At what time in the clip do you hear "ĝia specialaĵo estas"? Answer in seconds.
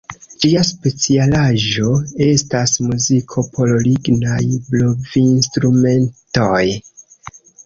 0.43-2.73